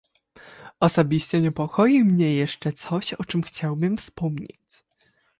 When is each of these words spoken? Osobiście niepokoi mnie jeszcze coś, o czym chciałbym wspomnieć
Osobiście 0.79 1.41
niepokoi 1.41 2.03
mnie 2.03 2.35
jeszcze 2.35 2.71
coś, 2.73 3.13
o 3.13 3.25
czym 3.25 3.41
chciałbym 3.43 3.97
wspomnieć 3.97 4.61